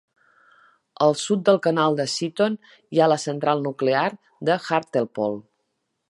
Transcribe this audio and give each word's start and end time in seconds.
Al 1.07 1.11
sud 1.23 1.43
del 1.49 1.59
canal 1.67 1.97
de 1.99 2.07
Seaton 2.13 2.57
hi 2.95 3.01
ha 3.01 3.09
la 3.13 3.17
central 3.27 3.61
nuclear 3.67 4.09
de 4.49 4.57
Hartlepool. 4.59 5.37